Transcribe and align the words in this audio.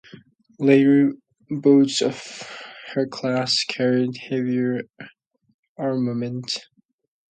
Later 0.57 1.13
boats 1.51 2.01
of 2.01 2.17
her 2.95 3.05
class 3.05 3.63
carried 3.65 4.17
heavier 4.17 4.79
armament. 5.77 6.57